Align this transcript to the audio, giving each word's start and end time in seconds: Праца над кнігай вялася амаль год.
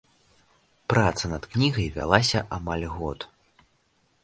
Праца 0.93 1.25
над 1.33 1.43
кнігай 1.51 1.87
вялася 1.99 2.39
амаль 2.59 2.87
год. 2.97 3.19